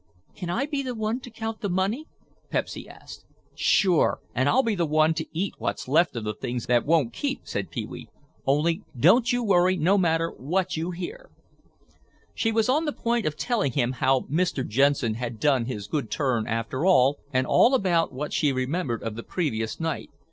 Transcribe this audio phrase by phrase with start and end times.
[0.35, 2.07] "Can I be the one to count the money?"
[2.49, 3.23] Pepsy asked.
[3.53, 7.13] "Sure, and I'll be the one to eat what's left of the things that won't
[7.13, 8.09] keep," said Pee wee.
[8.47, 11.29] "Only don't you worry no matter what you hear—"
[12.33, 14.67] She was on the point of telling him how Mr.
[14.67, 19.13] Jensen had done his good turn after all, and all about what she remembered of
[19.15, 20.09] the previous night.